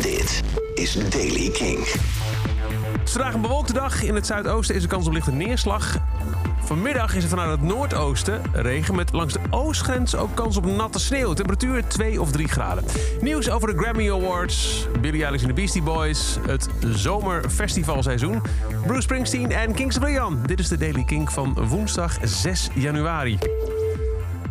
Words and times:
Dit 0.00 0.42
is 0.74 1.10
Daily 1.10 1.50
King. 1.50 1.78
Het 2.98 3.00
is 3.04 3.12
vandaag 3.12 3.34
een 3.34 3.40
bewolkte 3.40 3.72
dag. 3.72 4.02
In 4.02 4.14
het 4.14 4.26
zuidoosten 4.26 4.74
is 4.74 4.82
er 4.82 4.88
kans 4.88 5.06
op 5.06 5.12
lichte 5.12 5.32
neerslag. 5.32 5.96
Vanmiddag 6.60 7.14
is 7.14 7.22
het 7.22 7.30
vanuit 7.30 7.50
het 7.50 7.62
noordoosten 7.62 8.42
regen 8.52 8.94
met 8.94 9.12
langs 9.12 9.32
de 9.32 9.40
oostgrens 9.50 10.16
ook 10.16 10.34
kans 10.34 10.56
op 10.56 10.64
natte 10.64 10.98
sneeuw. 10.98 11.32
Temperatuur 11.32 11.86
2 11.86 12.20
of 12.20 12.30
3 12.30 12.48
graden. 12.48 12.84
Nieuws 13.20 13.50
over 13.50 13.68
de 13.68 13.82
Grammy 13.82 14.10
Awards, 14.10 14.86
Billie 15.00 15.22
Eilish 15.22 15.42
en 15.42 15.48
de 15.48 15.54
Beastie 15.54 15.82
Boys, 15.82 16.36
het 16.46 16.68
zomerfestivalseizoen, 16.80 18.42
Bruce 18.86 19.02
Springsteen 19.02 19.50
en 19.50 19.74
Kings 19.74 19.98
Leon. 19.98 20.42
Dit 20.46 20.58
is 20.58 20.68
de 20.68 20.76
Daily 20.76 21.04
King 21.04 21.32
van 21.32 21.68
woensdag 21.68 22.18
6 22.22 22.68
januari. 22.74 23.38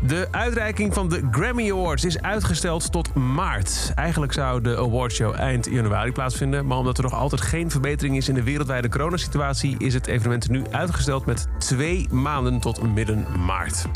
De 0.00 0.28
uitreiking 0.30 0.94
van 0.94 1.08
de 1.08 1.28
Grammy 1.30 1.70
Awards 1.70 2.04
is 2.04 2.20
uitgesteld 2.20 2.92
tot 2.92 3.14
maart. 3.14 3.92
Eigenlijk 3.94 4.32
zou 4.32 4.60
de 4.60 4.76
awardshow 4.76 5.34
eind 5.34 5.66
januari 5.70 6.12
plaatsvinden. 6.12 6.66
Maar 6.66 6.78
omdat 6.78 6.96
er 6.96 7.02
nog 7.02 7.14
altijd 7.14 7.40
geen 7.40 7.70
verbetering 7.70 8.16
is 8.16 8.28
in 8.28 8.34
de 8.34 8.42
wereldwijde 8.42 8.88
coronasituatie... 8.88 9.74
is 9.78 9.94
het 9.94 10.06
evenement 10.06 10.48
nu 10.48 10.62
uitgesteld 10.70 11.26
met 11.26 11.48
twee 11.58 12.08
maanden 12.10 12.60
tot 12.60 12.94
midden 12.94 13.26
maart. 13.46 13.86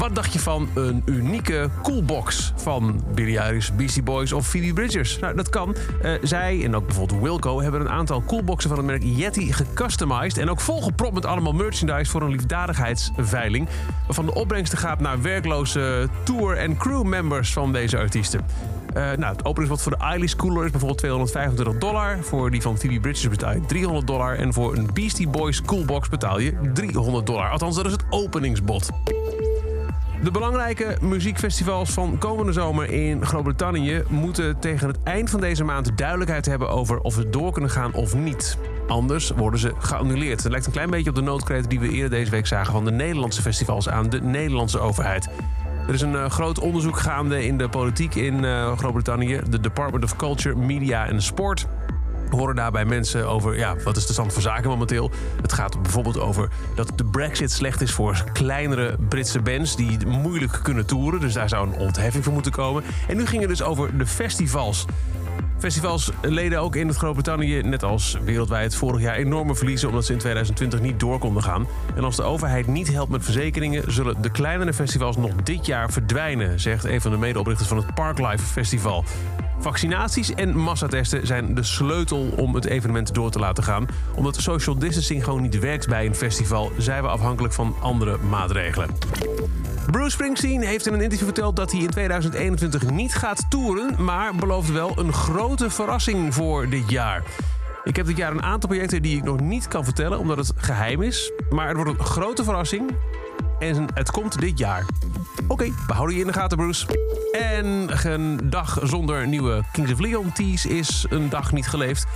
Wat 0.00 0.14
dacht 0.14 0.32
je 0.32 0.38
van 0.38 0.68
een 0.74 1.02
unieke 1.04 1.70
coolbox 1.82 2.52
van 2.56 3.04
Billie 3.14 3.38
Eilish, 3.38 3.70
Beastie 3.70 4.02
Boys 4.02 4.32
of 4.32 4.46
Phoebe 4.46 4.72
Bridgers? 4.72 5.18
Nou, 5.18 5.36
dat 5.36 5.48
kan. 5.48 5.76
Uh, 6.02 6.12
zij 6.22 6.64
en 6.64 6.76
ook 6.76 6.86
bijvoorbeeld 6.86 7.20
Wilco 7.20 7.60
hebben 7.60 7.80
een 7.80 7.88
aantal 7.88 8.22
coolboxen 8.26 8.68
van 8.68 8.78
het 8.78 8.86
merk 8.86 9.02
Yeti 9.04 9.52
gecustomized 9.52 10.38
en 10.38 10.50
ook 10.50 10.60
volgepropt 10.60 11.14
met 11.14 11.24
allemaal 11.24 11.52
merchandise 11.52 12.10
voor 12.10 12.22
een 12.22 12.30
liefdadigheidsveiling. 12.30 13.68
Waarvan 14.06 14.26
de 14.26 14.34
opbrengsten 14.34 14.78
gaat 14.78 15.00
naar 15.00 15.22
werkloze 15.22 16.08
tour- 16.22 16.56
en 16.56 16.76
crewmembers 16.76 17.52
van 17.52 17.72
deze 17.72 17.98
artiesten. 17.98 18.40
Uh, 18.88 18.94
nou, 18.94 19.36
het 19.36 19.44
openingsbod 19.44 19.82
voor 19.82 19.92
de 19.92 20.04
Eilish 20.04 20.34
Cooler 20.34 20.64
is 20.64 20.70
bijvoorbeeld 20.70 20.98
225 20.98 21.78
dollar. 21.78 22.18
Voor 22.22 22.50
die 22.50 22.62
van 22.62 22.78
Phoebe 22.78 23.00
Bridgers 23.00 23.28
betaal 23.28 23.52
je 23.52 23.60
300 23.66 24.06
dollar. 24.06 24.36
En 24.36 24.52
voor 24.52 24.76
een 24.76 24.88
Beastie 24.92 25.28
Boys 25.28 25.62
Coolbox 25.62 26.08
betaal 26.08 26.38
je 26.38 26.54
300 26.74 27.26
dollar. 27.26 27.50
Althans, 27.50 27.76
dat 27.76 27.86
is 27.86 27.92
het 27.92 28.04
openingsbod. 28.10 28.90
De 30.22 30.30
belangrijke 30.30 30.96
muziekfestivals 31.00 31.90
van 31.90 32.18
komende 32.18 32.52
zomer 32.52 32.90
in 32.90 33.26
Groot-Brittannië 33.26 34.02
moeten 34.08 34.58
tegen 34.58 34.88
het 34.88 34.98
eind 35.04 35.30
van 35.30 35.40
deze 35.40 35.64
maand 35.64 35.98
duidelijkheid 35.98 36.46
hebben 36.46 36.68
over 36.68 37.00
of 37.00 37.14
ze 37.14 37.30
door 37.30 37.52
kunnen 37.52 37.70
gaan 37.70 37.92
of 37.92 38.14
niet. 38.14 38.58
Anders 38.88 39.30
worden 39.30 39.60
ze 39.60 39.72
geannuleerd. 39.78 40.42
Het 40.42 40.50
lijkt 40.50 40.66
een 40.66 40.72
klein 40.72 40.90
beetje 40.90 41.10
op 41.10 41.16
de 41.16 41.22
noodkreet 41.22 41.70
die 41.70 41.80
we 41.80 41.88
eerder 41.88 42.10
deze 42.10 42.30
week 42.30 42.46
zagen 42.46 42.72
van 42.72 42.84
de 42.84 42.90
Nederlandse 42.90 43.42
festivals 43.42 43.88
aan 43.88 44.08
de 44.08 44.20
Nederlandse 44.20 44.78
overheid. 44.78 45.28
Er 45.86 45.94
is 45.94 46.00
een 46.00 46.12
uh, 46.12 46.30
groot 46.30 46.58
onderzoek 46.58 46.98
gaande 46.98 47.46
in 47.46 47.58
de 47.58 47.68
politiek 47.68 48.14
in 48.14 48.44
uh, 48.44 48.76
Groot-Brittannië, 48.78 49.40
de 49.48 49.60
Department 49.60 50.04
of 50.04 50.16
Culture, 50.16 50.56
Media 50.56 51.06
en 51.06 51.22
Sport 51.22 51.66
horen 52.32 52.54
daarbij 52.54 52.84
mensen 52.84 53.28
over 53.28 53.56
ja, 53.56 53.76
wat 53.84 53.96
is 53.96 54.06
de 54.06 54.12
stand 54.12 54.32
van 54.32 54.42
zaken 54.42 54.70
momenteel. 54.70 55.10
Het 55.42 55.52
gaat 55.52 55.82
bijvoorbeeld 55.82 56.18
over 56.20 56.48
dat 56.74 56.92
de 56.96 57.04
brexit 57.04 57.52
slecht 57.52 57.80
is 57.80 57.92
voor 57.92 58.24
kleinere 58.32 58.96
Britse 59.08 59.40
bands... 59.40 59.76
die 59.76 60.06
moeilijk 60.06 60.60
kunnen 60.62 60.86
toeren, 60.86 61.20
dus 61.20 61.32
daar 61.32 61.48
zou 61.48 61.66
een 61.66 61.78
ontheffing 61.78 62.24
voor 62.24 62.32
moeten 62.32 62.52
komen. 62.52 62.82
En 63.08 63.16
nu 63.16 63.26
ging 63.26 63.40
het 63.40 63.50
dus 63.50 63.62
over 63.62 63.98
de 63.98 64.06
festivals. 64.06 64.86
Festivals 65.60 66.10
leden 66.22 66.60
ook 66.60 66.76
in 66.76 66.88
het 66.88 66.96
Groot-Brittannië, 66.96 67.62
net 67.62 67.82
als 67.82 68.18
wereldwijd, 68.24 68.74
vorig 68.74 69.00
jaar 69.00 69.14
enorme 69.14 69.54
verliezen 69.54 69.88
omdat 69.88 70.04
ze 70.04 70.12
in 70.12 70.18
2020 70.18 70.80
niet 70.80 71.00
door 71.00 71.18
konden 71.18 71.42
gaan. 71.42 71.66
En 71.96 72.04
als 72.04 72.16
de 72.16 72.22
overheid 72.22 72.66
niet 72.66 72.92
helpt 72.92 73.10
met 73.10 73.24
verzekeringen, 73.24 73.92
zullen 73.92 74.22
de 74.22 74.30
kleinere 74.30 74.72
festivals 74.72 75.16
nog 75.16 75.34
dit 75.34 75.66
jaar 75.66 75.90
verdwijnen, 75.90 76.60
zegt 76.60 76.84
een 76.84 77.00
van 77.00 77.10
de 77.10 77.16
medeoprichters 77.16 77.68
van 77.68 77.76
het 77.76 77.94
Parklife 77.94 78.44
Festival. 78.44 79.04
Vaccinaties 79.60 80.34
en 80.34 80.56
massatesten 80.56 81.26
zijn 81.26 81.54
de 81.54 81.62
sleutel 81.62 82.32
om 82.36 82.54
het 82.54 82.64
evenement 82.64 83.14
door 83.14 83.30
te 83.30 83.38
laten 83.38 83.64
gaan. 83.64 83.86
Omdat 84.14 84.36
social 84.36 84.78
distancing 84.78 85.24
gewoon 85.24 85.42
niet 85.42 85.58
werkt 85.58 85.88
bij 85.88 86.06
een 86.06 86.14
festival, 86.14 86.72
zijn 86.78 87.02
we 87.02 87.08
afhankelijk 87.08 87.54
van 87.54 87.76
andere 87.80 88.18
maatregelen. 88.18 88.88
Bruce 89.90 90.10
Springsteen 90.10 90.60
heeft 90.60 90.86
in 90.86 90.92
een 90.92 91.00
interview 91.00 91.26
verteld 91.26 91.56
dat 91.56 91.72
hij 91.72 91.80
in 91.80 91.90
2021 91.90 92.90
niet 92.90 93.14
gaat 93.14 93.46
toeren, 93.48 94.04
maar 94.04 94.34
belooft 94.34 94.72
wel 94.72 94.98
een 94.98 95.12
grote 95.12 95.70
verrassing 95.70 96.34
voor 96.34 96.68
dit 96.68 96.90
jaar. 96.90 97.22
Ik 97.84 97.96
heb 97.96 98.06
dit 98.06 98.16
jaar 98.16 98.30
een 98.30 98.42
aantal 98.42 98.68
projecten 98.68 99.02
die 99.02 99.16
ik 99.16 99.24
nog 99.24 99.40
niet 99.40 99.68
kan 99.68 99.84
vertellen 99.84 100.18
omdat 100.18 100.36
het 100.36 100.52
geheim 100.56 101.02
is, 101.02 101.32
maar 101.50 101.68
het 101.68 101.76
wordt 101.76 101.90
een 101.90 102.04
grote 102.04 102.44
verrassing 102.44 102.90
en 103.58 103.86
het 103.94 104.10
komt 104.10 104.40
dit 104.40 104.58
jaar. 104.58 104.84
Oké, 105.50 105.72
okay, 105.86 106.12
je 106.12 106.20
in 106.20 106.26
de 106.26 106.32
gaten, 106.32 106.56
Bruce. 106.56 106.86
En 107.32 107.88
een 108.10 108.40
dag 108.50 108.78
zonder 108.82 109.26
nieuwe 109.26 109.62
Kings 109.72 109.92
of 109.92 109.98
Leon 109.98 110.32
teas 110.32 110.66
is 110.66 111.06
een 111.08 111.28
dag 111.28 111.52
niet 111.52 111.68
geleefd. 111.68 112.06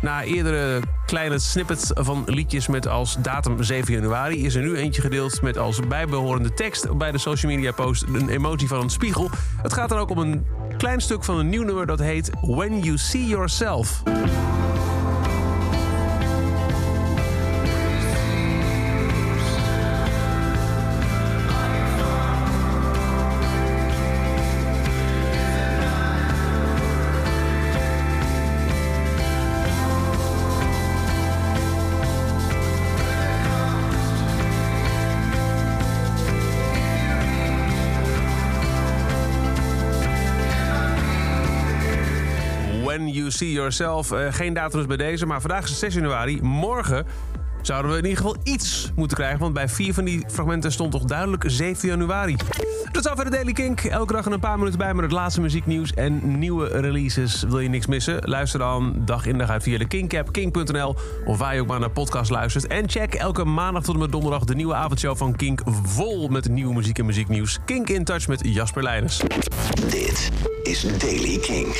Na 0.00 0.24
eerdere 0.24 0.80
kleine 1.06 1.38
snippets 1.38 1.90
van 1.94 2.22
liedjes 2.26 2.66
met 2.66 2.88
als 2.88 3.16
datum 3.22 3.62
7 3.62 3.94
januari... 3.94 4.44
is 4.44 4.54
er 4.54 4.62
nu 4.62 4.76
eentje 4.76 5.00
gedeeld 5.00 5.42
met 5.42 5.58
als 5.58 5.80
bijbehorende 5.88 6.54
tekst 6.54 6.96
bij 6.96 7.12
de 7.12 7.18
social 7.18 7.52
media 7.52 7.72
post... 7.72 8.02
een 8.02 8.28
emotie 8.28 8.68
van 8.68 8.80
een 8.80 8.90
spiegel. 8.90 9.30
Het 9.62 9.72
gaat 9.72 9.88
dan 9.88 9.98
ook 9.98 10.10
om 10.10 10.18
een 10.18 10.46
klein 10.76 11.00
stuk 11.00 11.24
van 11.24 11.38
een 11.38 11.48
nieuw 11.48 11.64
nummer 11.64 11.86
dat 11.86 11.98
heet 11.98 12.30
When 12.40 12.78
You 12.78 12.98
See 12.98 13.26
Yourself. 13.26 14.02
When 42.94 43.08
You 43.08 43.30
See 43.30 43.52
Yourself. 43.52 44.12
Uh, 44.12 44.26
geen 44.30 44.54
datum 44.54 44.78
dus 44.78 44.86
bij 44.86 44.96
deze, 44.96 45.26
maar 45.26 45.40
vandaag 45.40 45.64
is 45.64 45.78
6 45.78 45.94
januari. 45.94 46.42
Morgen 46.42 47.06
zouden 47.62 47.90
we 47.90 47.96
in 47.98 48.04
ieder 48.04 48.18
geval 48.18 48.36
iets 48.42 48.92
moeten 48.96 49.16
krijgen. 49.16 49.38
Want 49.38 49.54
bij 49.54 49.68
vier 49.68 49.94
van 49.94 50.04
die 50.04 50.24
fragmenten 50.30 50.72
stond 50.72 50.92
toch 50.92 51.04
duidelijk 51.04 51.44
7 51.46 51.88
januari. 51.88 52.36
Tot 52.92 53.04
zover 53.04 53.24
de 53.24 53.30
Daily 53.30 53.52
Kink. 53.52 53.80
Elke 53.80 54.12
dag 54.12 54.26
een 54.26 54.40
paar 54.40 54.58
minuten 54.58 54.78
bij 54.78 54.94
met 54.94 55.04
het 55.04 55.12
laatste 55.12 55.40
muzieknieuws 55.40 55.94
en 55.94 56.38
nieuwe 56.38 56.66
releases. 56.66 57.42
Wil 57.42 57.60
je 57.60 57.68
niks 57.68 57.86
missen? 57.86 58.18
Luister 58.20 58.58
dan 58.58 58.94
dag 59.04 59.26
in 59.26 59.38
dag 59.38 59.50
uit 59.50 59.62
via 59.62 59.78
de 59.78 59.86
Kink-app, 59.86 60.32
kink.nl... 60.32 60.96
of 61.24 61.38
waar 61.38 61.54
je 61.54 61.60
ook 61.60 61.66
maar 61.66 61.80
naar 61.80 61.90
podcast 61.90 62.30
luistert. 62.30 62.66
En 62.66 62.90
check 62.90 63.14
elke 63.14 63.44
maandag 63.44 63.82
tot 63.82 63.94
en 63.94 64.00
met 64.00 64.12
donderdag 64.12 64.44
de 64.44 64.54
nieuwe 64.54 64.74
avondshow 64.74 65.16
van 65.16 65.36
Kink... 65.36 65.60
vol 65.82 66.28
met 66.28 66.48
nieuwe 66.48 66.74
muziek 66.74 66.98
en 66.98 67.06
muzieknieuws. 67.06 67.58
Kink 67.64 67.88
in 67.88 68.04
Touch 68.04 68.28
met 68.28 68.40
Jasper 68.42 68.82
Leidens. 68.82 69.20
Dit 69.88 70.30
is 70.62 70.98
Daily 70.98 71.38
King. 71.38 71.74